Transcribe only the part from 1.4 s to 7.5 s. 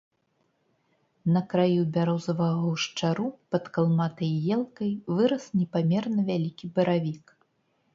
краю бярозавага гушчару, пад калматай елкай, вырас непамерна вялікі баравік.